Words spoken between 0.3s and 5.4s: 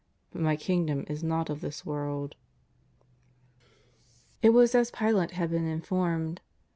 but My Kingdom is not of this world." It was as Pilate